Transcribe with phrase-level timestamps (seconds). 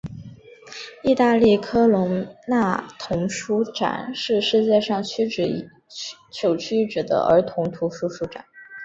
[1.03, 4.99] 意大利波隆那童书展是世界上
[6.33, 8.43] 首屈一指的儿童图书书展。